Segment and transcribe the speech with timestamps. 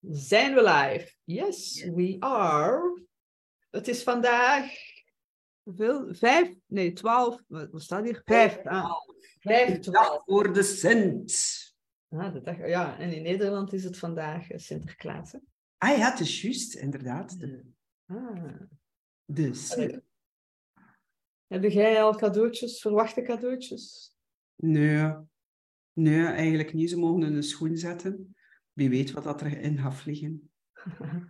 [0.00, 1.14] Zijn we live?
[1.24, 3.02] Yes, we are.
[3.70, 4.72] Het is vandaag
[5.62, 6.14] hoeveel?
[6.14, 6.54] Vijf?
[6.66, 7.42] Nee, twaalf.
[7.46, 8.22] Wat staat hier?
[8.24, 8.66] Vijf.
[8.66, 8.92] Ah,
[9.38, 10.22] vijf, twaalf.
[10.24, 11.58] voor de Sint.
[12.08, 15.32] Ah, de dag, ja, en in Nederland is het vandaag eh, Sinterklaas.
[15.32, 15.38] Hè?
[15.78, 17.40] Ah ja, het is juist, inderdaad.
[17.40, 17.64] De,
[18.06, 18.60] Ah.
[19.24, 20.00] de Sint.
[21.46, 24.14] Heb jij al cadeautjes, verwachte cadeautjes?
[24.56, 25.12] Nee.
[25.92, 26.90] nee, eigenlijk niet.
[26.90, 28.34] Ze mogen een schoen zetten.
[28.80, 30.50] Wie weet wat dat erin gaat vliegen.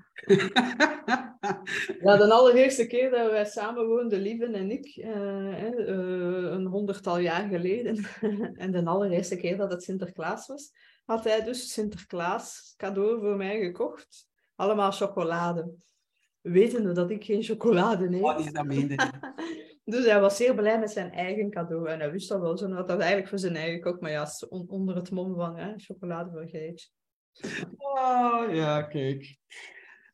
[2.01, 7.19] Ja, de allereerste keer dat wij samen woonden, Lieven en ik, eh, eh, een honderdtal
[7.19, 8.05] jaar geleden,
[8.63, 10.71] en de allereerste keer dat het Sinterklaas was,
[11.05, 14.29] had hij dus Sinterklaas cadeau voor mij gekocht.
[14.55, 15.75] Allemaal chocolade.
[16.41, 18.21] Wetende dat ik geen chocolade neem.
[18.21, 18.95] Wat is dat meende?
[19.85, 21.89] Dus hij was zeer blij met zijn eigen cadeau.
[21.89, 22.69] En hij wist dat wel zo.
[22.69, 24.01] Dat eigenlijk voor zijn eigen gekocht.
[24.01, 26.89] Maar ja, onder het mom van hè, chocolade voor Geetje.
[27.77, 29.37] Oh, ja, kijk.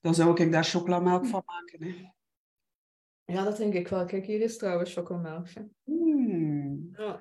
[0.01, 1.83] Dan zou ik daar chocolamelk van maken.
[1.83, 1.95] Hè.
[3.25, 4.05] Ja, dat denk ik wel.
[4.05, 5.49] Kijk, hier is trouwens chocomelk.
[5.49, 5.63] hè.
[5.85, 6.89] Hmm.
[6.93, 7.21] Ja,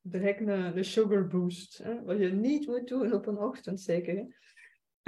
[0.00, 1.78] direct een, een sugar boost.
[1.78, 2.02] Hè?
[2.04, 4.14] Wat je niet moet doen op een ochtend, zeker.
[4.16, 4.24] Hè?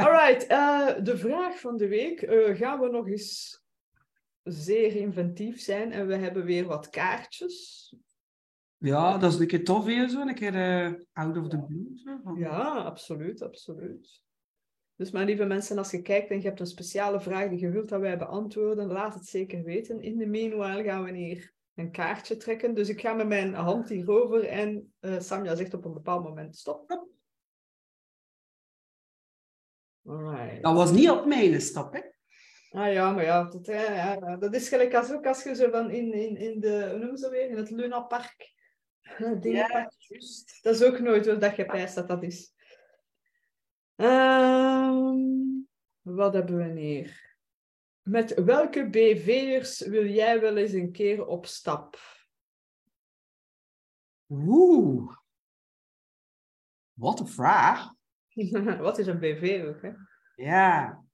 [0.04, 2.22] Alright, eh, de vraag van de week.
[2.22, 3.60] eh, gaan we nog eens
[4.42, 7.94] zeer inventief zijn en we hebben weer wat kaartjes?
[8.82, 10.20] Ja, dat is een keer tof weer zo.
[10.20, 11.90] Een keer eh, out of the blue.
[11.94, 12.38] Zo.
[12.38, 14.22] Ja, absoluut, absoluut.
[14.96, 17.70] Dus mijn lieve mensen, als je kijkt en je hebt een speciale vraag die je
[17.70, 20.00] wilt dat wij beantwoorden, laat het zeker weten.
[20.00, 22.74] In de meanwhile gaan we hier een kaartje trekken.
[22.74, 26.56] Dus ik ga met mijn hand hierover en eh Samja zegt op een bepaald moment
[26.56, 27.10] stop.
[30.06, 30.62] Alright.
[30.62, 32.00] Dat was niet op mijn stap, hè?
[32.70, 35.70] Ah ja, maar ja, dat, ja, ja, dat is gelijk als ook als je zo
[35.70, 38.00] van in, in, in de, hoe noemen ze weer, in het Luna
[39.02, 39.92] Het Dierenpark.
[40.62, 42.52] Dat is ook nooit hoe dat je pijst dat dat is.
[43.94, 45.16] Ehm,
[46.00, 47.36] wat hebben we hier?
[48.02, 51.98] Met welke BV'ers wil jij wel eens een keer op stap?
[54.26, 55.16] Oeh.
[56.92, 57.92] Wat een vraag.
[58.78, 59.92] wat is een BV ook, hè?
[60.34, 61.04] Ja.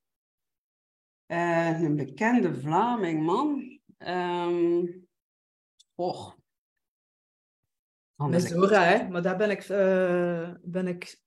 [1.27, 3.81] Eh, een bekende Vlaming, man.
[3.99, 4.87] Ehm
[5.95, 6.37] och.
[8.27, 9.09] Met Zora, hè?
[9.09, 11.21] Maar daar ben ik, eh, ben ik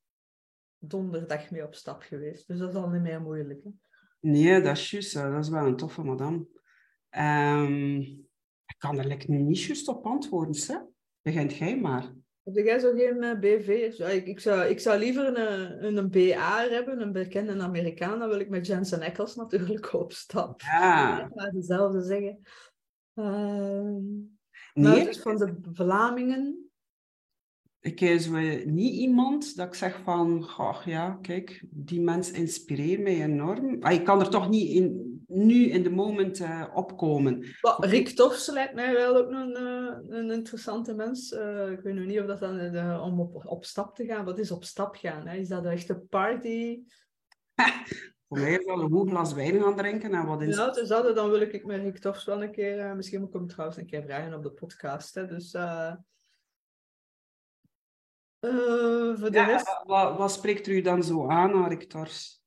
[0.78, 2.46] donderdag mee op stap geweest.
[2.48, 3.70] Dus dat is al niet meer moeilijk, hè?
[4.20, 5.16] Nee, dat is juist.
[5.16, 6.46] eh, Dat is wel een toffe madame.
[7.08, 7.96] Ehm,
[8.66, 10.76] ik kan er niet juist op antwoorden, hè?
[11.22, 12.12] Begint jij maar.
[12.42, 13.68] Heb jij zo geen eh, BV?
[13.98, 18.18] Ik, ik, zou, ik zou liever een, een, een BA hebben, een bekende Amerikaan.
[18.18, 20.60] Dan wil ik met Jensen Eccles natuurlijk op stap.
[20.60, 21.30] Ja.
[21.34, 22.40] Maar dezelfde zeggen.
[23.14, 24.30] Ehm
[24.74, 26.70] Nee, dus van de Vlamingen.
[27.82, 28.28] Ik is
[28.64, 33.76] niet iemand dat ik zeg van, goh, ja, kijk, die mens inspireert mij enorm.
[33.82, 37.44] Ah, ik kan er toch niet in, nu in de moment eh, opkomen.
[37.60, 41.32] Wel, Rick Tofs lijkt mij wel ook een, eh, een interessante mens.
[41.32, 44.24] Eh, ik weet nog niet of dat dan om op, op stap te gaan.
[44.24, 45.26] Wat is op stap gaan?
[45.26, 45.36] Hè?
[45.36, 46.82] Is dat echt een party?
[48.28, 50.88] Voor mij is wel een goed glas wijn gaan drinken en wat in Ja, dus
[50.88, 52.96] dat, dan wil ik met Rick Tofs wel een keer...
[52.96, 55.14] misschien moet ik hem trouwens een keer vragen op de podcast.
[55.14, 55.26] Hè?
[55.26, 55.56] Dus...
[58.42, 59.82] eh, voor de Ja, rest...
[59.84, 62.40] wat, wat, spreekt u dan zo aan, Arik Tors?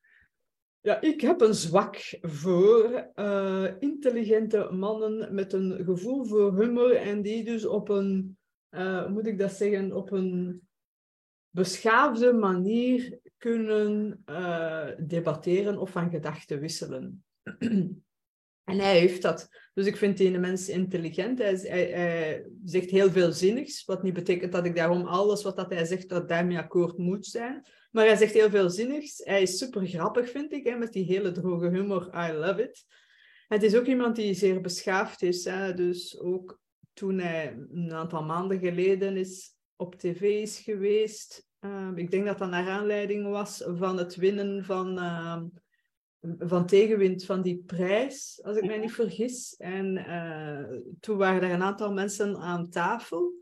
[0.81, 7.22] Ja, ik heb een zwak voor eh, intelligente mannen met een gevoel voor humor en
[7.22, 8.38] die dus op een,
[8.69, 10.61] hoe moet ik dat zeggen, op een
[11.50, 14.23] beschaafde manier kunnen
[15.07, 17.23] debatteren of van gedachten wisselen.
[18.66, 19.50] en hij heeft dat.
[19.74, 21.38] Dus ik vind die mens intelligent.
[21.40, 25.74] Hij, hij zegt heel veel zinnigs, wat niet betekent dat ik daarom alles wat dat
[25.74, 27.66] hij zegt, dat daarmee akkoord moet zijn.
[27.92, 29.22] Maar hij zegt heel veel zinnigs.
[29.24, 32.09] Hij is super grappig, vind ik, hè, met die hele droge humor.
[32.30, 32.86] I love it.
[33.48, 35.46] Het is ook iemand die zeer beschaafd is.
[35.46, 36.59] Hè, dus ook
[36.94, 41.47] toen hij een aantal maanden geleden is op tv is geweest.
[41.59, 45.46] ehm, ik denk dat dat naar aanleiding was van het winnen van, ehm,
[46.40, 49.55] van tegenwind van die prijs, als ik mij niet vergis.
[49.58, 53.34] En eh, toen waren er een aantal mensen aan tafel.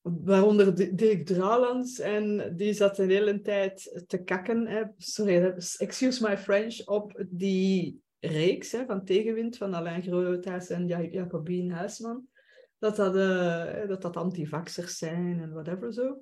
[0.00, 1.98] Waaronder Di- Dirk Drouwlands.
[1.98, 4.66] En die zat de hele tijd te kakken.
[4.66, 4.82] Hè.
[4.96, 6.86] Sorry, excuse my French.
[6.86, 12.28] Op die reeks hè, van Tegenwind van Alain Groothuis en Ja- Jacobien Huisman.
[12.78, 16.18] Dat dat, eh, dat, dat antivaxers zijn en whatever zo.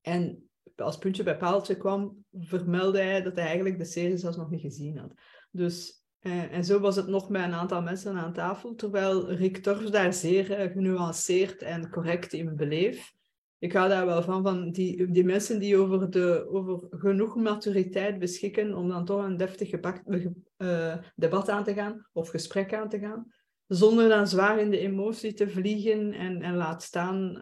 [0.00, 0.49] En
[0.80, 4.60] als puntje bij paaltje kwam, vermeldde hij dat hij eigenlijk de serie zelfs nog niet
[4.60, 5.12] gezien had.
[5.50, 9.56] Dus, eh, en zo was het nog met een aantal mensen aan tafel, terwijl Rick
[9.56, 13.12] Torfs daar zeer eh, genuanceerd en correct in bleef.
[13.58, 18.18] ik ga daar wel van, van die, die mensen die over, de, over genoeg maturiteit
[18.18, 22.98] beschikken om dan toch een deftig uh, debat aan te gaan of gesprek aan te
[22.98, 23.26] gaan,
[23.66, 27.38] zonder dan zwaar in de emotie te vliegen en, en laat staan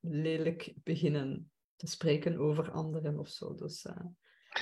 [0.00, 3.54] lelijk beginnen te spreken over anderen of zo.
[3.54, 3.96] Dus, uh,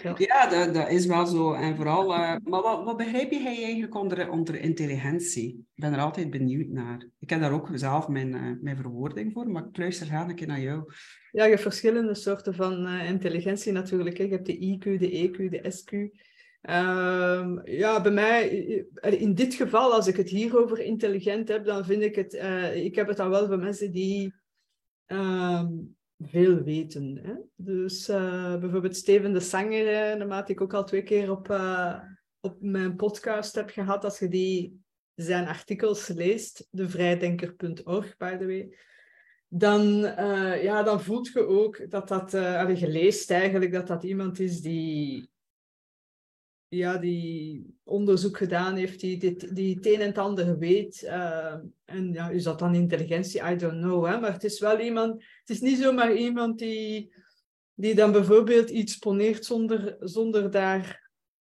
[0.03, 1.53] ja, ja dat, dat, is wel zo.
[1.53, 5.49] En vooral, uh, maar wat, wat begrijp je eigenlijk onder, onder intelligentie?
[5.49, 7.09] Ik ben er altijd benieuwd naar.
[7.19, 10.35] Ik heb daar ook zelf mijn, uh, mijn verwoording voor, maar ik luister graag een
[10.35, 10.93] keer naar jou.
[11.31, 14.19] Ja, je hebt verschillende soorten van intelligentie natuurlijk.
[14.19, 14.25] Hè.
[14.25, 15.93] Je hebt de IQ, de EQ, de SQ.
[16.71, 18.49] Um, ja, bij mij,
[19.01, 22.35] in dit geval, als ik het hier over intelligent heb, dan vind ik het,
[22.75, 24.35] ik heb het dan wel voor mensen die
[25.07, 25.97] um,
[26.29, 27.19] veel weten.
[27.23, 27.35] Hè?
[27.57, 31.99] Dus uh, bijvoorbeeld Steven de Sanger, naarmate ik ook al twee keer op, uh,
[32.41, 34.85] op mijn podcast heb gehad, als je die,
[35.15, 38.77] zijn artikels leest, devrijdenker.org, by the way,
[39.49, 44.05] dan, uh, ja, dan voelt je ook dat dat, uh, je leest eigenlijk dat dat
[44.05, 45.31] iemand is die
[46.77, 51.03] ja, die onderzoek gedaan heeft, die, die het een en het ander weet.
[51.03, 51.55] Uh,
[51.85, 53.51] en ja, is dat dan intelligentie?
[53.51, 54.07] I don't know.
[54.07, 54.21] Hè?
[54.21, 57.15] Maar het is wel iemand, het is niet zomaar iemand die,
[57.75, 61.11] die dan bijvoorbeeld iets poneert zonder, zonder daar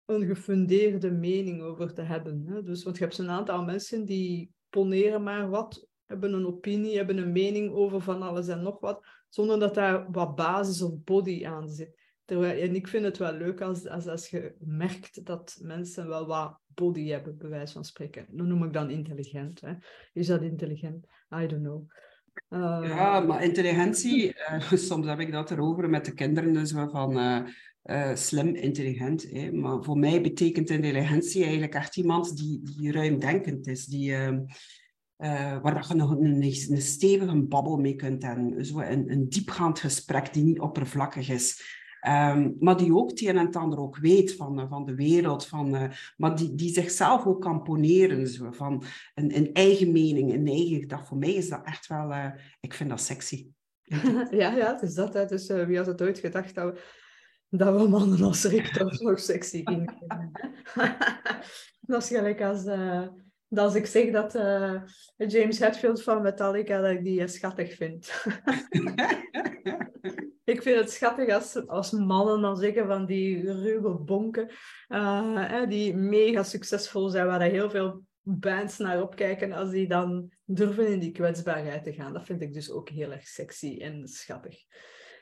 [0.04, 2.44] een gefundeerde mening over te hebben.
[2.46, 2.62] Hè?
[2.62, 7.18] Dus, want je hebt een aantal mensen die poneren maar wat, hebben een opinie, hebben
[7.18, 11.46] een mening over van alles en nog wat, zonder dat daar wat basis of body
[11.46, 11.97] aan zit.
[12.28, 16.26] Terwijl, en ik vind het wel leuk als, als, als je merkt dat mensen wel
[16.26, 18.26] wat body hebben, bij wijze van spreken.
[18.30, 19.60] Dan noem ik dan intelligent.
[19.60, 19.72] Hè.
[20.12, 21.06] Is dat intelligent?
[21.42, 21.90] I don't know.
[22.48, 27.18] Uh, ja, maar intelligentie, uh, soms heb ik dat erover met de kinderen, dus van
[27.84, 29.30] uh, slim, intelligent.
[29.30, 29.52] Hè.
[29.52, 34.40] Maar voor mij betekent intelligentie eigenlijk echt iemand die, die ruimdenkend is, die, ehm,
[35.62, 38.64] waar je nog een, een, stevige babbel mee kunt hebben.
[38.64, 41.76] Zo een, een diepgaand gesprek die niet oppervlakkig is.
[42.06, 44.94] Um, maar die ook het een en het ander ook weet van, uh, van de
[44.94, 48.82] wereld, van, uh, maar die, die zichzelf ook kan poneren, zo, van
[49.14, 51.06] een, een eigen mening, een eigen gedachte.
[51.06, 52.30] Voor mij is dat echt wel, uh,
[52.60, 53.48] ik vind dat sexy.
[54.30, 55.14] ja, ja, het is dat.
[55.14, 55.26] Hè.
[55.26, 56.80] Dus wie had het ooit gedacht dat we,
[57.48, 59.94] dat we mannen als rector nog sexy gingen
[61.80, 64.32] Dat is gelijk als, dat als ik zeg dat
[65.16, 68.10] James Hetfield van Metallica, dat ik die schattig vind.
[70.48, 71.28] Ik vind het schattig
[71.66, 74.50] als, mannen dan zeggen van die ruwe bonken,
[74.88, 80.86] uh, die mega succesvol zijn, waar heel veel bands naar opkijken, als die dan durven
[80.86, 82.12] in die kwetsbaarheid te gaan.
[82.12, 84.56] Dat vind ik dus ook heel erg sexy en schattig.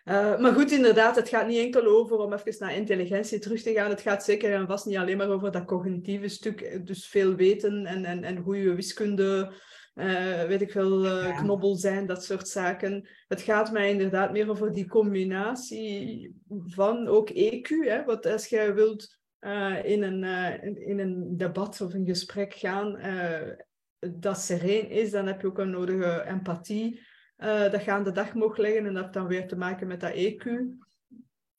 [0.05, 3.73] Uh, maar goed, inderdaad, het gaat niet enkel over om even naar intelligentie terug te
[3.73, 3.91] gaan.
[3.91, 7.87] Het gaat zeker en vast niet alleen maar over dat cognitieve stuk, dus veel weten
[7.87, 9.53] en, en, en goede wiskunde
[9.97, 13.09] uh, weet ik veel, uh, knobbel zijn, dat soort zaken.
[13.29, 17.69] Het gaat mij inderdaad meer over die combinatie van ook EQ.
[17.69, 18.05] Hè?
[18.05, 20.23] Want als je wilt uh, in, een,
[20.87, 22.99] in een debat of een gesprek gaan
[23.99, 27.01] dat sereen is, dan heb je ook een nodige empathie
[27.71, 28.87] dat je aan de dag mag leggen.
[28.87, 30.45] En dat heeft dan weer te maken met dat EQ.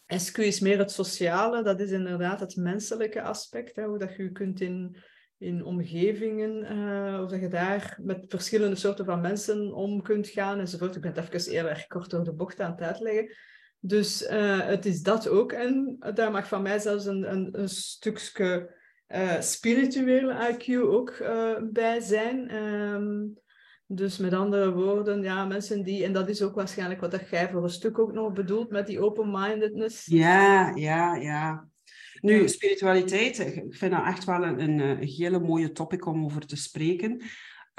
[0.07, 3.75] SQ is meer het sociale, dat is inderdaad het menselijke aspect.
[3.75, 3.83] Hè?
[3.83, 4.97] Hoe dat je je kunt in
[5.37, 10.59] in omgevingen, uh, of dat je daar met verschillende soorten van mensen om kunt gaan
[10.59, 10.95] enzovoort.
[10.95, 13.35] Ik ben het even heel erg kort door de bocht aan het uitleggen.
[13.79, 15.51] Dus uh, het is dat ook.
[15.51, 18.75] En daar mag van mij zelfs een, een, stukje
[19.07, 21.17] uh, spirituele IQ ook
[21.71, 22.55] bij zijn.
[22.55, 23.37] Um,
[23.89, 27.49] dus met andere woorden, ja, mensen die, en dat is ook waarschijnlijk wat dat jij
[27.49, 30.05] voor een stuk ook nog bedoelt met die open-mindedness.
[30.05, 31.67] Ja, ja, ja.
[32.21, 36.55] Nu, spiritualiteit, ik vind dat echt wel een, een, hele mooie topic om over te
[36.55, 37.11] spreken.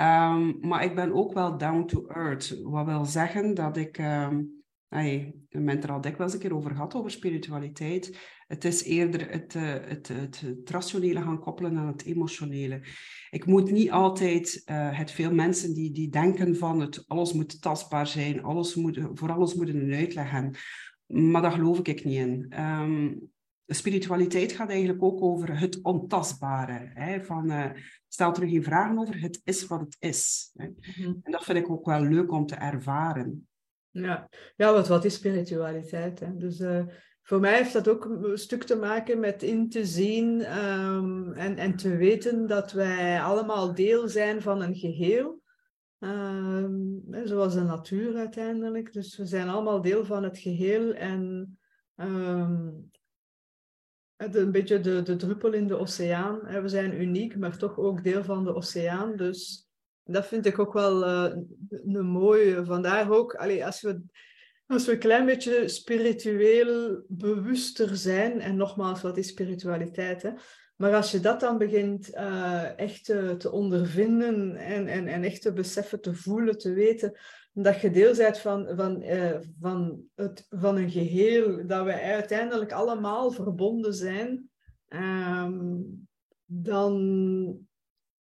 [0.01, 2.61] Um, maar ik ben ook wel down to earth.
[2.63, 6.55] Wat wil zeggen dat ik, um, hey, we hebben het er al dikwijls een keer
[6.55, 8.19] over gehad, over spiritualiteit.
[8.47, 12.81] Het is eerder het, uh, het, het, het, rationele gaan koppelen aan het emotionele.
[13.31, 17.63] Ik moet niet altijd, uh, het veel mensen die, die denken van het, alles moet
[17.63, 20.55] tastbaar zijn, alles moet, voor alles moet een uitleg hebben.
[21.07, 22.53] Maar daar geloof ik niet in.
[22.61, 23.31] Um,
[23.75, 26.91] spiritualiteit gaat eigenlijk ook over het ontastbare.
[26.95, 27.25] Hè?
[27.25, 27.71] Van, uh,
[28.09, 30.51] stel er geen vragen over, het is wat het is.
[30.55, 30.67] Hè?
[30.67, 31.15] Mhm.
[31.23, 33.49] En dat vind ik ook wel leuk om te ervaren.
[33.91, 36.21] Ja, ja wat, wat is spiritualiteit?
[36.21, 36.37] Hè?
[36.37, 36.87] Dus uh,
[37.23, 41.57] voor mij heeft dat ook een stuk te maken met in te zien um, en,
[41.57, 45.43] en te weten dat wij allemaal deel zijn van een geheel.
[45.99, 48.93] Um, zoals de natuur uiteindelijk.
[48.93, 51.59] Dus we zijn allemaal deel van het geheel en
[51.97, 52.91] um,
[54.19, 56.63] een beetje de, de druppel in de oceaan.
[56.63, 59.17] We zijn uniek, maar toch ook deel van de oceaan.
[59.17, 59.69] Dus
[60.05, 61.37] dat vind ik ook wel uh,
[61.69, 62.65] een mooie.
[62.65, 64.01] Vandaar ook, allee, als we
[64.67, 70.23] Als we een klein beetje spiritueel bewuster zijn, en nogmaals, wat is spiritualiteit?
[70.23, 70.31] Hè?
[70.77, 75.43] Maar als je dat dan begint uh, echt te, te ondervinden en, en, en echt
[75.43, 77.17] te beseffen, te voelen, te weten
[77.53, 83.31] dat je deel van, van, uh, van, het, van een geheel, dat we uiteindelijk allemaal
[83.31, 84.51] verbonden zijn,
[84.89, 86.09] um,
[86.45, 87.67] dan,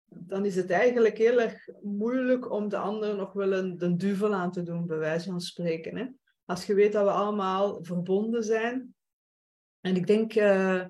[0.05, 4.33] dan is het eigenlijk heel erg moeilijk om de ander nog wel een de duvel
[4.33, 5.97] aan te doen, bij wijze van spreken.
[5.97, 6.05] Hè?
[6.45, 8.95] Als je weet dat we allemaal verbonden zijn.
[9.81, 10.85] En ik denk, uh,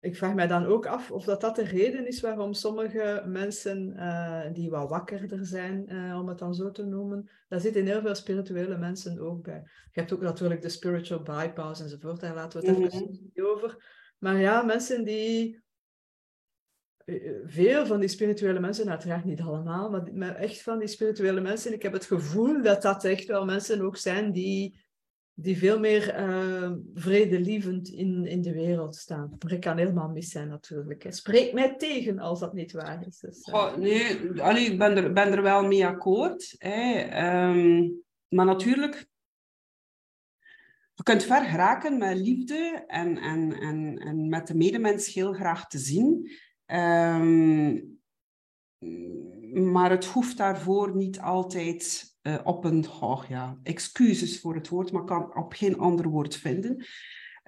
[0.00, 3.92] ik vraag mij dan ook af of dat, dat de reden is waarom sommige mensen
[3.96, 8.00] uh, die wat wakkerder zijn, uh, om het dan zo te noemen, daar zitten heel
[8.00, 9.62] veel spirituele mensen ook bij.
[9.92, 12.92] Je hebt ook natuurlijk de spiritual bypass enzovoort, daar laten we het mm -hmm.
[12.92, 13.98] even niet over.
[14.18, 15.62] Maar ja, mensen die
[17.44, 21.82] veel van die spirituele mensen, uiteraard niet allemaal, maar echt van die spirituele mensen, ik
[21.82, 24.84] heb het gevoel dat dat echt wel mensen ook zijn die,
[25.42, 29.36] die veel meer uh, vredelievend in, in de wereld staan.
[29.38, 31.06] Maar ik kan helemaal mis zijn natuurlijk.
[31.08, 33.18] Spreek mij tegen als dat niet waar is.
[33.18, 33.54] Dus, uh...
[33.54, 36.54] oh, nee, allee, ik ben er, ben er wel mee akkoord.
[36.58, 37.02] Hè.
[37.48, 39.08] Um, maar natuurlijk,
[40.94, 45.66] je kunt ver geraken met liefde en, en, en, en met de medemens heel graag
[45.66, 46.30] te zien.
[46.66, 47.98] Um,
[49.52, 54.92] maar het hoeft daarvoor niet altijd uh, op een, oh ja, excuses voor het woord,
[54.92, 56.84] maar kan op geen ander woord vinden.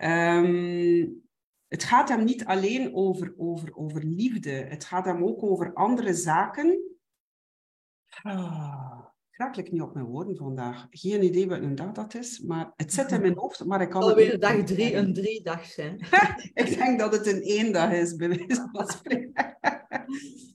[0.02, 1.22] Um,
[1.68, 6.14] het gaat hem niet alleen over, over, over liefde, het gaat hem ook over andere
[6.14, 6.96] zaken.
[8.22, 10.86] Ah, raak ik niet op mijn woorden vandaag.
[10.90, 13.90] Geen idee wat een dag dat is, maar het zit in mijn hoofd, maar ik
[13.90, 16.06] kan Alweer het dag drie, een drie dag zijn.
[16.62, 19.58] ik denk dat het een één dag is, bij wijze van spreken.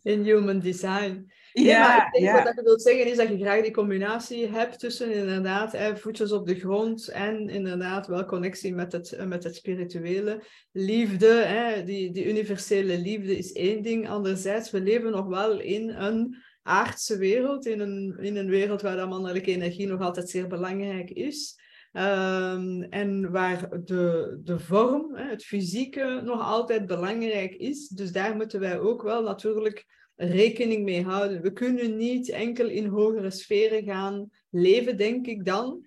[0.02, 1.32] In human design.
[1.64, 5.72] Ja, ja, Wat ik wil zeggen is dat je graag die combinatie hebt tussen inderdaad
[5.72, 10.44] hè, voetjes op de grond en inderdaad wel connectie met het, met het spirituele.
[10.72, 14.10] Liefde, hè, die, die universele liefde is één ding.
[14.10, 18.98] Anderzijds, we leven nog wel in een aardse wereld, in een, in een wereld waar
[18.98, 21.60] de mannelijke energie nog altijd zeer belangrijk is.
[21.94, 27.88] Um, en waar de, de vorm, hè, het fysieke, nog altijd belangrijk is.
[27.88, 29.86] Dus daar moeten wij ook wel natuurlijk
[30.18, 31.42] rekening mee houden.
[31.42, 35.86] We kunnen niet enkel in hogere sferen gaan leven, denk ik dan.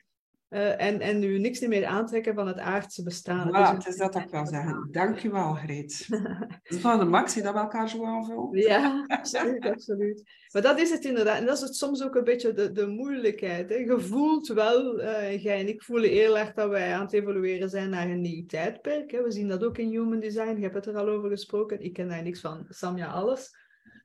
[0.51, 3.53] Uh, en, en nu niks meer aantrekken van het aardse bestaan.
[3.53, 4.89] Dus het is dat ik wel zeggen.
[4.91, 6.09] Dank je wel, Greet.
[6.63, 8.59] van de max, dat we elkaar zo aanvullen.
[8.59, 10.23] Ja, absoluut, absoluut.
[10.53, 11.39] Maar dat is het inderdaad.
[11.39, 13.69] En dat is het soms ook een beetje de, de moeilijkheid.
[13.69, 13.75] Hè.
[13.75, 17.69] Je voelt wel, uh, jij en ik voelen heel erg dat wij aan het evolueren
[17.69, 19.11] zijn naar een nieuw tijdperk.
[19.11, 19.23] Hè.
[19.23, 20.57] We zien dat ook in human design.
[20.57, 21.83] Je hebt het er al over gesproken.
[21.83, 22.67] Ik ken daar niks van.
[22.69, 23.60] Samja, alles.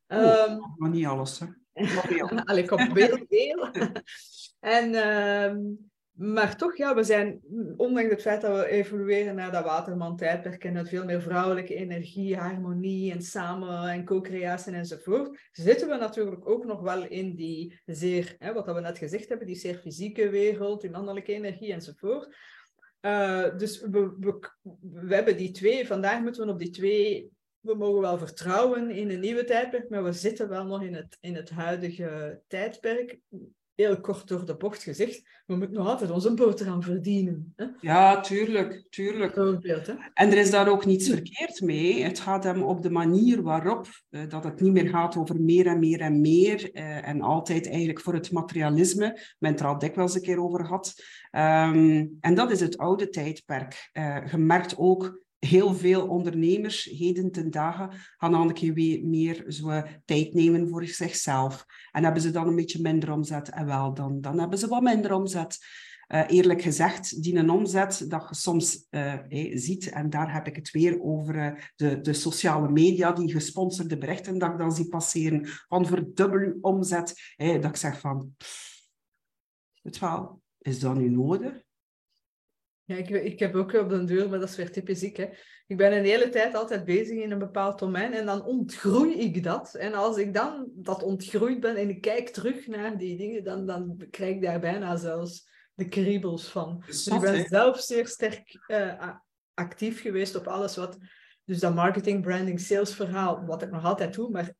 [0.08, 1.46] Um, maar niet alles, hè.
[2.46, 3.70] Allee, kom, heel veel.
[4.60, 4.96] en...
[4.96, 7.42] Um, maar toch, ja, we zijn,
[7.78, 12.38] ondanks het feit dat we evolueren naar dat waterman-tijdperk en dat veel meer vrouwelijke energie,
[12.38, 18.36] harmonie en samen en co-creatie enzovoort, zitten we natuurlijk ook nog wel in die zeer,
[18.40, 22.36] hè, wat we net gezegd hebben, die zeer fysieke wereld, die mannelijke energie enzovoort.
[23.02, 24.50] Uh, dus we, we,
[24.82, 27.32] we hebben die twee, vandaag moeten we op die twee
[27.66, 31.18] we mogen wel vertrouwen in een nieuwe tijdperk, maar we zitten wel nog in het,
[31.20, 33.20] in het huidige tijdperk
[33.76, 37.54] heel kort door de bocht gezegd, we moeten nog altijd onze boterham verdienen.
[37.56, 37.66] Hè?
[37.82, 39.36] Ja, tuurlijk, tuurlijk.
[39.36, 39.94] Hè?
[40.14, 42.04] En er is daar ook niets verkeerd mee.
[42.04, 45.68] Het gaat hem op de manier waarop, uh, dat het niet meer gaat over meer
[45.68, 49.80] en meer en meer, uh, en altijd eigenlijk voor het materialisme, men het er al
[49.80, 50.94] dikwijls een keer over had.
[51.32, 53.90] Um, en dat is het oude tijdperk.
[53.94, 59.44] Uh, je merkt ook heel veel ondernemers heden ten dagen gaan dan een keer meer
[59.48, 61.66] zo tijd nemen voor zichzelf.
[61.92, 63.50] En hebben ze dan een beetje minder omzet.
[63.50, 65.58] En wel, dan, dan hebben ze wat minder omzet.
[66.08, 70.56] Uh, eerlijk gezegd, die een omzet dat je soms hey, ziet, en daar heb ik
[70.56, 75.46] het weer over de, de sociale media, die gesponsorde berichten dat ik dan zie passeren,
[75.46, 78.36] van verdubbel omzet, dat ik zeg van,
[79.82, 81.65] het wel, is dat nu nodig?
[82.86, 85.18] Ja, ik, ik heb ook op de deur, maar dat is weer typisch ik.
[85.18, 85.28] Hè.
[85.68, 89.44] Ik ben een hele tijd altijd bezig in een bepaald domein en dan ontgroei ik
[89.44, 89.76] dat.
[89.76, 93.66] En als ik dan dat ontgroeid ben en ik kijk terug naar die dingen, dan,
[93.66, 96.84] dan krijg ik daar bijna zelfs de kriebels van.
[96.86, 99.10] Dus ik ben zelf zeer sterk uh,
[99.54, 100.98] actief geweest op alles wat...
[101.46, 104.54] Dus dat marketing, branding, sales verhaal, wat ik nog altijd doe, maar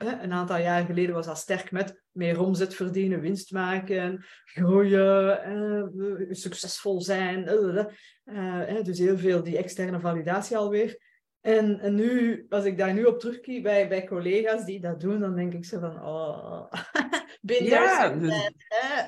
[0.00, 6.26] een aantal jaar geleden was dat sterk met meer omzet verdienen, winst maken, groeien, eh,
[6.30, 7.48] succesvol zijn.
[7.48, 7.84] Uh,
[8.24, 10.98] uh, dus heel veel die externe validatie alweer.
[11.40, 15.20] En, en, nu, als ik daar nu op terugkijk bij, bij collega's die dat doen,
[15.20, 16.72] dan denk ik zo van, oh,
[17.40, 18.50] Ben Ja, dus-?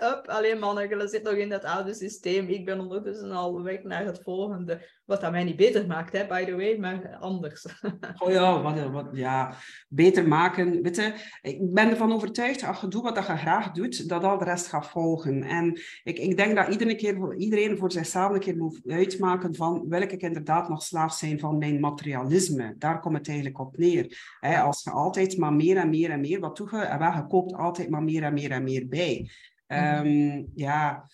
[0.03, 2.49] Up, alleen mannen, je zit nog in dat oude systeem.
[2.49, 4.89] Ik ben ondertussen al weg naar het volgende.
[5.05, 7.67] Wat dat mij niet beter maakt, hè, by the way, maar anders.
[8.19, 9.55] Oh ja, wat, wat, ja,
[9.89, 10.83] beter maken.
[10.83, 14.39] Weet je, ik ben ervan overtuigd, als je doet wat je graag doet, dat al
[14.39, 15.43] de rest gaat volgen.
[15.43, 19.55] En ik, ik denk dat iedere keer, voor- iedereen voor zichzelf een keer moet uitmaken
[19.55, 22.75] van wil ik inderdaad nog slaaf zijn van mijn materialisme.
[22.79, 24.37] Daar komt het eigenlijk op neer.
[24.41, 26.79] Als je altijd maar meer en meer en meer, wat je?
[26.79, 29.31] En wel, je koopt altijd maar meer en meer en meer bij.
[29.67, 31.09] Ehm, ja.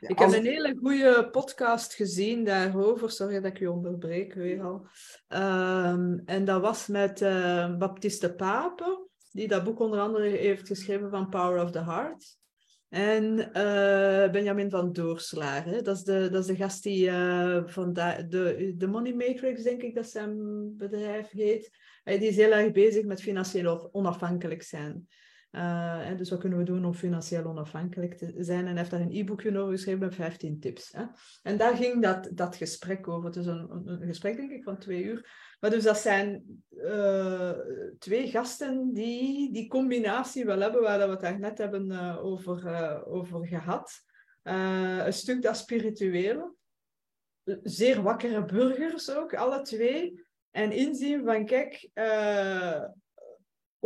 [0.00, 3.10] Ik heb een hele goede podcast gezien daarover.
[3.10, 4.86] Sorry dat ik je onderbreek weer al.
[5.28, 11.10] Ehm, en dat was met eh, Baptiste Pape, die dat boek onder andere heeft geschreven
[11.10, 12.38] van Power of the Heart.
[12.88, 15.64] En eh, Benjamin van Doorslaar.
[15.64, 15.82] Hè?
[15.82, 19.82] Dat, is de, dat is de gast die eh, van de, de Money Matrix, denk
[19.82, 20.36] ik dat zijn
[20.76, 21.70] bedrijf heet.
[22.04, 25.08] Eh, die is heel erg bezig met financieel onafhankelijk zijn.
[25.60, 28.66] Hè, dus wat kunnen we doen om financieel onafhankelijk te zijn?
[28.66, 30.92] En heeft daar een e-boekje over geschreven met 15 tips.
[30.92, 31.04] Hè?
[31.42, 33.26] En daar ging dat, dat gesprek over.
[33.26, 35.30] Het is een, een, gesprek, denk ik, van twee uur.
[35.60, 37.52] Maar dus dat zijn uh,
[37.98, 43.04] twee gasten die die combinatie wel hebben, waar we het daar net hebben uh, over,
[43.06, 43.92] over gehad.
[44.42, 46.54] een stuk dat spirituele.
[47.62, 50.24] Zeer wakkere burgers ook, alle twee.
[50.50, 51.88] En inzien van, kijk,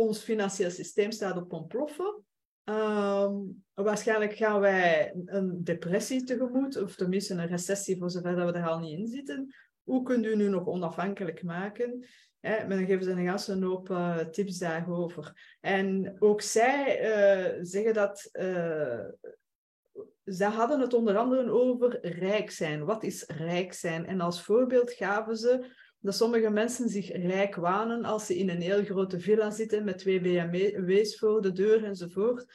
[0.07, 2.23] ons financieel systeem staat op ontploffen.
[2.63, 8.57] Um, waarschijnlijk gaan wij een depressie tegemoet, of tenminste een recessie voor zover dat we
[8.57, 9.55] er al niet in zitten.
[9.83, 12.05] Hoe kunt u nu nog onafhankelijk maken?
[12.39, 13.97] Hè, dan geven ze een ganse hoop
[14.31, 15.57] tips daarover.
[15.59, 19.05] En ook zij uh, zeggen dat uh,
[20.23, 22.85] zij hadden het onder andere over rijk zijn.
[22.85, 24.05] Wat is rijk zijn?
[24.05, 25.65] En als voorbeeld gaven ze
[26.01, 29.97] dat sommige mensen zich rijk wanen als ze in een heel grote villa zitten met
[29.97, 32.45] twee BMW's voor de deur enzovoort.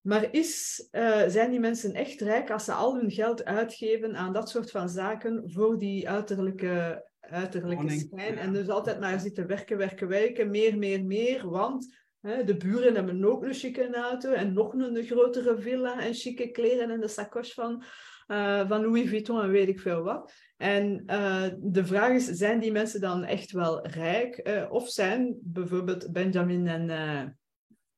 [0.00, 4.32] Maar is, uh, zijn die mensen echt rijk als ze al hun geld uitgeven aan
[4.32, 8.38] dat soort van zaken voor die uiterlijke, uiterlijke schijn?
[8.38, 12.94] En dus altijd maar zitten werken, werken, werken, meer, meer, meer, want hè, de buren
[12.94, 17.08] hebben ook een chique auto en nog een grotere villa en chique kleren en de
[17.08, 17.84] sacoche van,
[18.30, 20.32] uh, van Louis Vuitton en weet ik veel wat.
[20.56, 24.48] En uh, de vraag is, zijn die mensen dan echt wel rijk?
[24.48, 26.90] Uh, of zijn bijvoorbeeld Benjamin en,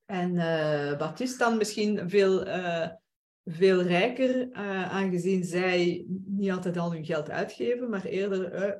[0.05, 0.35] en
[0.99, 2.47] Baptiste dan misschien veel,
[3.45, 4.53] veel rijker,
[4.91, 8.79] aangezien zij niet altijd al hun geld uitgeven, maar eerder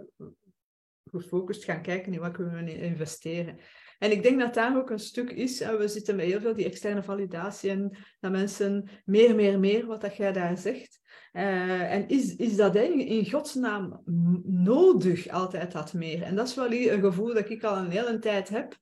[1.11, 3.59] gefocust gaan kijken in wat kunnen we investeren.
[4.03, 6.65] En ik denk dat daar ook een stuk is, we zitten met heel veel die
[6.65, 11.01] externe validatie en dat mensen meer, meer, meer, wat dat jij daar zegt.
[11.33, 14.03] Uh, en is, is dat in godsnaam
[14.45, 16.23] nodig, altijd dat meer?
[16.23, 18.79] En dat is wel een gevoel dat ik al een hele tijd heb.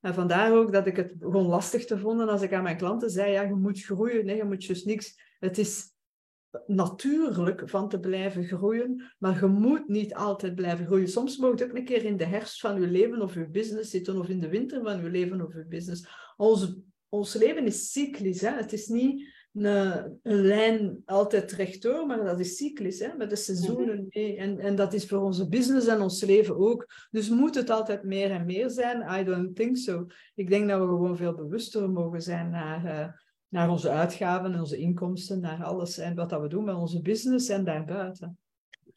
[0.00, 3.10] En vandaar ook dat ik het gewoon lastig te vonden als ik aan mijn klanten
[3.10, 5.20] zei, ja, je moet groeien, nee, je moet dus niks.
[5.38, 5.95] Het is
[6.66, 11.08] natuurlijk van te blijven groeien, maar je moet niet altijd blijven groeien.
[11.08, 13.90] Soms moet je ook een keer in de herfst van je leven of je business
[13.90, 16.08] zitten, of in de winter van je leven of je business.
[16.36, 16.76] Ons,
[17.08, 18.50] ons leven is cyclisch, hè?
[18.50, 19.66] het is niet een,
[20.22, 23.16] een, lijn altijd rechtdoor, maar dat is cyclisch, hè?
[23.16, 24.36] met de seizoenen mee.
[24.36, 26.86] En, en dat is voor onze business en ons leven ook.
[27.10, 29.20] Dus moet het altijd meer en meer zijn?
[29.20, 30.06] I don't think so.
[30.34, 33.08] Ik denk dat we gewoon veel bewuster mogen zijn naar, uh,
[33.48, 37.02] naar onze uitgaven en onze inkomsten, naar alles en wat dat we doen met onze
[37.02, 38.38] business en daarbuiten.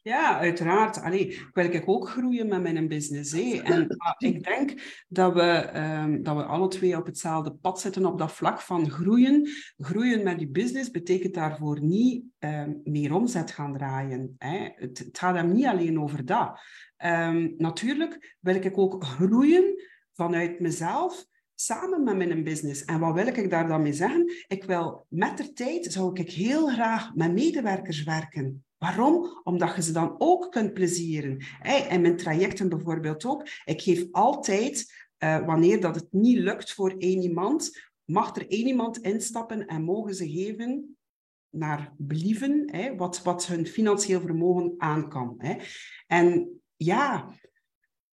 [0.02, 1.00] Ja, uiteraard.
[1.00, 3.32] Allee, wil ik ook groeien met mijn business.
[3.32, 8.06] En uh, ik denk dat we, um, dat we alle twee op hetzelfde pad zitten
[8.06, 9.48] op dat vlak van groeien.
[9.76, 14.34] Groeien met je business betekent daarvoor niet um, meer omzet gaan draaien.
[14.38, 14.68] Hè.
[14.74, 16.60] Het, het, gaat hem niet alleen over dat.
[17.04, 19.82] Um, natuurlijk wil ik ook groeien
[20.12, 21.26] vanuit mezelf,
[21.64, 22.84] samen met mijn business.
[22.84, 24.32] En wat wil ik daar dan mee zeggen?
[24.48, 28.64] Ik wil met de tijd, zou ik heel graag met medewerkers werken.
[28.78, 29.40] Waarom?
[29.42, 31.44] Omdat je ze dan ook kunt plezieren.
[31.88, 33.48] En mijn trajecten bijvoorbeeld ook.
[33.64, 38.66] Ik geef altijd, uh, wanneer dat het niet lukt voor één iemand, mag er één
[38.66, 40.96] iemand instappen en mogen ze geven
[41.50, 45.40] naar believen, wat, wat hun financieel vermogen aan kan.
[46.06, 47.34] En ja,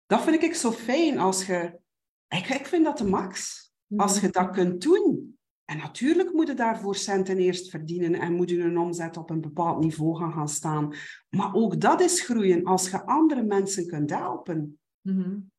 [0.06, 1.86] dat vind ik zo fijn als je...
[2.28, 3.66] Ik, ik vind dat de max.
[3.96, 5.38] Als je dat kunt doen.
[5.66, 9.42] En natuurlijk moet je daarvoor centen eerst verdienen en moet je een omzet op een
[9.42, 10.94] bepaald niveau gaan, gaan staan.
[11.30, 14.80] Maar ook dat is groeien als je andere mensen kunt helpen.
[15.02, 15.52] -hmm.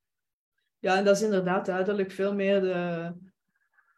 [0.78, 3.12] Ja, en dat is inderdaad duidelijk veel meer de,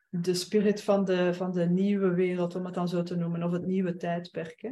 [0.09, 3.53] de spirit van de, van de nieuwe wereld, om het dan zo te noemen, of
[3.53, 4.61] het nieuwe tijdperk.
[4.61, 4.71] Hè?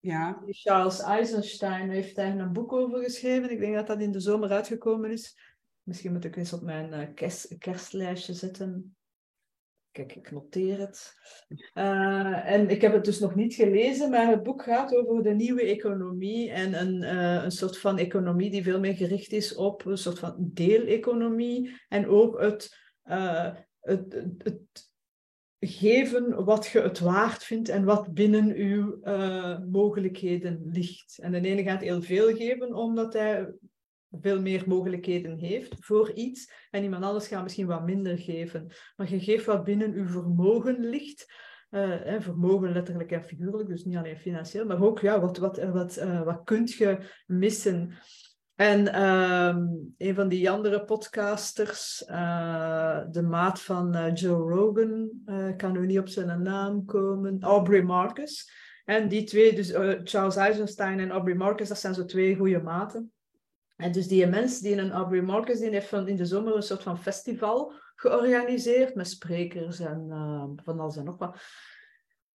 [0.00, 0.42] Ja.
[0.46, 3.50] Charles Eisenstein heeft daar een boek over geschreven.
[3.50, 5.38] Ik denk dat dat in de zomer uitgekomen is.
[5.82, 8.96] Misschien moet ik eens op mijn uh, kerst, kerstlijstje zetten.
[9.90, 11.14] Kijk, ik noteer het.
[11.74, 15.34] Uh, en ik heb het dus nog niet gelezen, maar het boek gaat over de
[15.34, 19.84] nieuwe economie en een, uh, een soort van economie die veel meer gericht is op
[19.84, 24.90] een soort van deeleconomie en ook het, het, het, het,
[25.58, 29.00] geven wat je het waard vindt en wat binnen uw
[29.70, 31.18] mogelijkheden ligt.
[31.18, 33.52] En de ene gaat heel veel geven omdat hij
[34.20, 36.52] veel meer mogelijkheden heeft voor iets.
[36.70, 38.72] En iemand anders gaat misschien wat minder geven.
[38.96, 41.50] Maar je geeft wat binnen uw vermogen ligt.
[41.70, 45.98] Uh, vermogen letterlijk en figuurlijk, dus niet alleen financieel, maar ook ja, wat, wat, wat,
[45.98, 47.92] uh, wat kunt je missen.
[48.54, 49.56] En uh,
[49.98, 52.04] een van die andere podcasters,
[53.10, 55.10] de maat van Joe Rogan,
[55.56, 58.50] kan nu niet op zijn naam komen, Aubrey Marcus.
[58.84, 59.72] En die twee, dus
[60.04, 63.12] Charles Eisenstein en Aubrey Marcus, dat zijn zo twee goede maten.
[63.76, 66.62] En dus die mens die een Aubrey Marcus die heeft van in de zomer een
[66.62, 71.36] soort van festival georganiseerd met sprekers en uh, van alles en nog wat.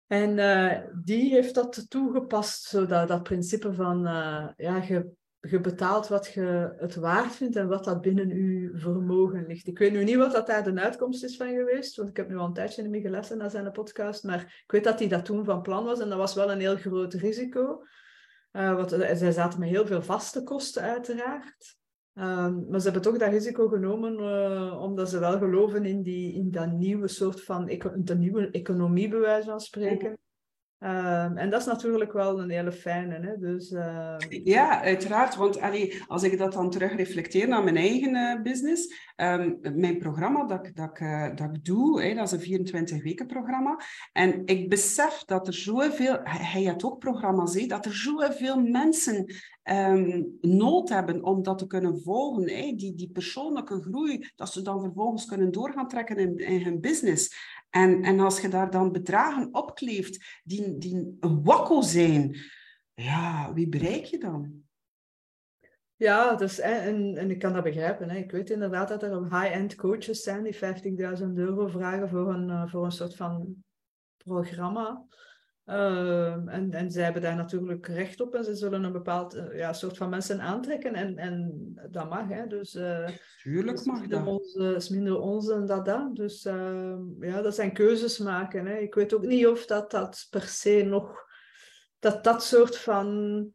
[0.07, 6.09] En uh, die heeft dat toegepast, zodat dat principe van uh, ja, je, je betaalt
[6.09, 9.67] wat je het waard vindt en wat dat binnen je vermogen ligt.
[9.67, 12.29] Ik weet nu niet wat dat daar de uitkomst is van geweest, want ik heb
[12.29, 15.09] nu al een tijdje niet meer gelezen naar zijn podcast, maar ik weet dat hij
[15.09, 17.85] dat toen van plan was en dat was wel een heel groot risico.
[18.57, 21.77] Uh, want zij zaten met heel veel vaste kosten, uiteraard.
[22.15, 26.35] Um, maar ze hebben toch dat risico genomen, uh, omdat ze wel geloven in, die,
[26.35, 27.65] in dat nieuwe soort van
[27.97, 30.19] de nieuwe economie, bij wijze van spreken.
[30.81, 33.21] Um, en dat is natuurlijk wel een hele fijne.
[33.21, 33.39] Hè?
[33.39, 34.17] Dus, uh...
[34.29, 35.37] Ja, uiteraard.
[35.37, 39.99] Want allee, als ik dat dan terug reflecteer naar mijn eigen uh, business, um, mijn
[39.99, 43.81] programma dat, dat, uh, dat ik doe, hè, dat is een 24 weken programma.
[44.13, 49.35] En ik besef dat er zoveel, hij had ook programma's, hè, dat er zoveel mensen
[49.71, 52.49] um, nood hebben om dat te kunnen volgen.
[52.49, 52.73] Hè?
[52.75, 57.35] Die, die persoonlijke groei, dat ze dan vervolgens kunnen doorgaan trekken in, in hun business.
[57.71, 62.37] En, en als je daar dan bedragen opkleeft die, die een wakko zijn,
[62.95, 64.65] ja, wie bereik je dan?
[65.97, 68.11] Ja, dus, en, en ik kan dat begrijpen.
[68.11, 68.17] Hè.
[68.17, 72.71] Ik weet inderdaad dat er high-end coaches zijn die 50.000 euro vragen voor een, eh,
[72.71, 73.65] voor een soort van
[74.17, 75.07] programma.
[75.67, 79.59] Uh, en, en zij hebben daar natuurlijk recht op en ze zullen een bepaald uh,
[79.59, 81.53] ja, soort van mensen aantrekken en, en
[81.91, 82.29] dat mag.
[82.29, 82.47] Hè.
[82.47, 83.09] Dus, uh,
[83.43, 84.27] Tuurlijk mag dat.
[84.27, 86.17] Onze, is minder onze en dat dat.
[86.17, 88.67] Dus ehm, ja, dat zijn keuzes maken.
[88.67, 88.77] Hè.
[88.77, 91.25] Ik weet ook niet of dat, dat per se nog...
[91.99, 93.51] Dat dat soort van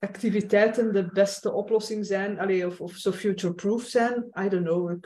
[0.00, 4.30] activiteiten de beste oplossing zijn, of, of zo future-proof zijn.
[4.44, 5.02] I don't know,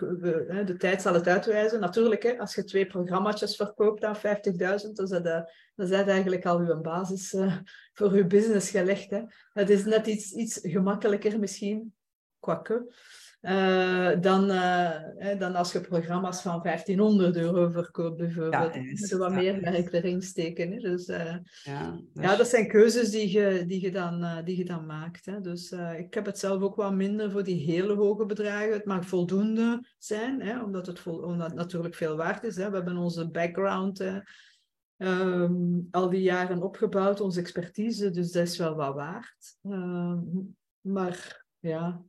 [0.66, 1.80] de tijd zal het uitwijzen.
[1.80, 4.22] Natuurlijk, hè, als je twee programma's verkoopt aan 50.000,
[4.54, 7.57] dan is dat, dan eigenlijk al uw basis uh,
[7.92, 9.11] voor uw business gelegd.
[9.11, 9.22] Hè.
[9.52, 11.94] Het is net iets, iets gemakkelijker misschien,
[12.40, 12.94] kwakke.
[13.44, 18.74] Uh, dan, uh, dan als je programma's van 1500 euro verkoopt, bijvoorbeeld.
[18.74, 19.37] Ja, je wat ja.
[19.37, 20.72] meer werk erin steken.
[20.72, 20.78] Hè?
[20.78, 24.64] Dus, uh, ja, dat, ja, dat zijn keuzes die je, die je, dan, die je
[24.64, 25.26] dan maakt.
[25.26, 25.40] Hè?
[25.40, 28.72] Dus ik heb het zelf ook wat minder voor die hele hoge bedragen.
[28.72, 30.62] Het mag voldoende zijn, hè?
[30.62, 32.57] Omdat, het vol, omdat het natuurlijk veel waard is.
[32.57, 32.70] Hè?
[32.70, 34.00] We hebben onze background
[34.96, 39.57] um, al die jaren opgebouwd, onze expertise, dus dat is wel wat waard.
[39.62, 40.20] Ehm,
[40.80, 42.02] maar ja,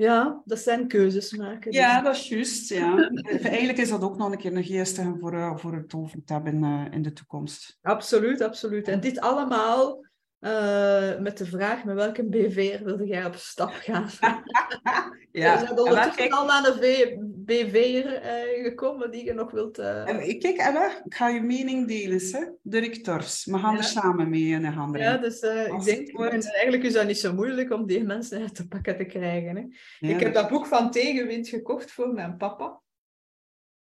[0.00, 1.72] ja, dat zijn keuzes maken.
[1.72, 2.68] Ja, dat is juist.
[2.68, 3.10] Ja.
[3.42, 6.32] Eigenlijk is dat ook nog een keer een geestige voor, uh, voor het over te
[6.32, 7.78] hebben uh, in de toekomst.
[7.82, 8.88] Absoluut, absoluut.
[8.88, 10.04] En dit allemaal
[10.40, 14.08] uh, met de vraag met welke BV'er wilde jij op stap gaan?
[15.32, 15.60] ja.
[15.60, 16.32] We zijn ondertussen kijk...
[16.32, 19.78] al naar de BV'er uh, gekomen die je nog wilt...
[19.78, 20.04] Uh...
[20.38, 22.44] Kijk, Ella, ik ga je mening delen, hè?
[22.62, 23.44] directeurs.
[23.44, 23.78] We gaan ja.
[23.78, 25.00] er samen mee in de handen.
[25.00, 28.68] Ja, dus ik denk, eigenlijk is dat niet zo moeilijk om die mensen uit te
[28.68, 29.56] pakken te krijgen.
[29.56, 29.62] Hè?
[29.98, 32.80] Ja, ik heb dat boek van Tegenwind gekocht voor mijn papa.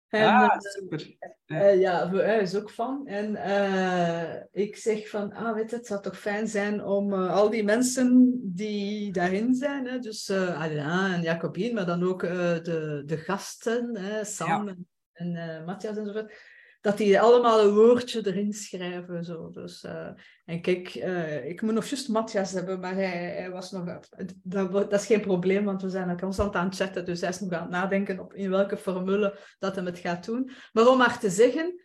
[0.10, 1.16] En, ah, super.
[1.48, 3.08] Uh, ja, voor hij is ook van.
[3.08, 7.50] En uh, ik zeg van, ah, weet het zou toch fijn zijn om uh, al
[7.50, 13.18] die mensen die daarin zijn, hè, dus Alain en Jacobine, maar dan ook de, de
[13.18, 14.76] gasten, Sam ja.
[15.14, 16.34] en, en Matthias enzovoort,
[16.82, 19.24] dat die allemaal een woordje erin schrijven.
[19.24, 19.50] Zo.
[19.50, 20.10] Dus, uh,
[20.46, 24.00] en kijk, uh, ik moet nog juist Matthias hebben, maar hij, hij was nog...
[24.44, 27.40] Dat, dat, is geen probleem, want we zijn constant aan het chatten, dus hij is
[27.40, 30.52] nog aan het nadenken op in welke formule dat hij het gaat doen.
[30.72, 31.84] Maar om maar te zeggen...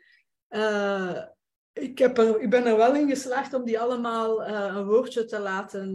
[0.49, 1.23] Uh,
[1.73, 5.39] ik, heb er, ik ben er wel in geslaagd om die allemaal een woordje te
[5.39, 5.95] laten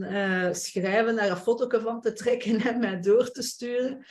[0.56, 4.06] schrijven, daar een foto van te trekken en mij door te sturen.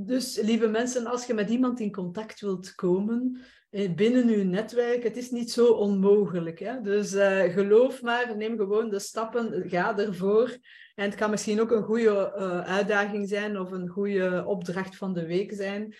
[0.00, 5.02] Dus lieve mensen, als je met iemand in contact wilt komen, eh, binnen uw netwerk.
[5.02, 6.58] Het is niet zo onmogelijk.
[6.58, 6.80] Hè?
[6.80, 10.56] Dus uh, geloof maar, neem gewoon de stappen, ga ervoor.
[10.94, 15.14] En het kan misschien ook een goede uh, uitdaging zijn of een goede opdracht van
[15.14, 15.94] de week zijn.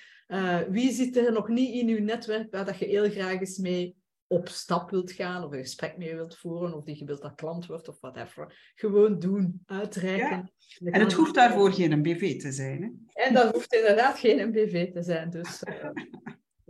[0.71, 3.97] Wie zit er nog niet in uw netwerk waar dat je heel graag eens mee
[4.29, 7.35] op stap wilt gaan of een gesprek mee wilt voeren of die je wilt dat
[7.35, 8.73] klant wordt of whatever.
[8.75, 10.53] Gewoon doen, uitreiken.
[10.59, 10.91] Ja.
[10.91, 12.83] En het hoeft daarvoor geen BV te zijn.
[12.83, 13.23] Hè?
[13.25, 15.31] En dat hoeft inderdaad geen BV te zijn.
[15.31, 15.91] Dus uh,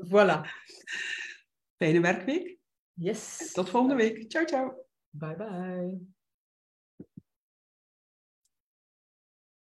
[0.12, 0.40] voilà.
[1.76, 2.58] Fijne werkweek.
[2.92, 3.52] Yes.
[3.52, 4.30] Tot volgende week.
[4.30, 4.86] Ciao, ciao.
[5.10, 6.16] Bye bye.